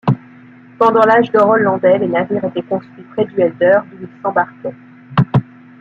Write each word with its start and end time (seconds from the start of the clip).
Pendant 0.79 1.05
l’Âge 1.05 1.29
d'or 1.31 1.49
hollandais, 1.49 1.99
les 1.99 2.07
navires 2.07 2.45
étaient 2.45 2.63
construits 2.63 3.03
près 3.13 3.25
du 3.25 3.39
Helder, 3.39 3.81
d'où 3.91 4.07
ils 4.07 4.21
s'embarquaient. 4.23 4.73